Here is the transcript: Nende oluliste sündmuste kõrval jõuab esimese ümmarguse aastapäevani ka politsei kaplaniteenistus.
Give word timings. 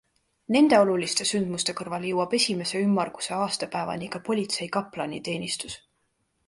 Nende 0.53 0.77
oluliste 0.83 1.27
sündmuste 1.31 1.75
kõrval 1.81 2.07
jõuab 2.13 2.33
esimese 2.39 2.81
ümmarguse 2.87 3.37
aastapäevani 3.43 4.11
ka 4.17 4.25
politsei 4.31 4.71
kaplaniteenistus. 4.79 5.81